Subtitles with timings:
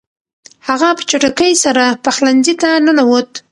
[0.67, 3.31] هغه په چټکۍ سره پخلنځي ته ننووت.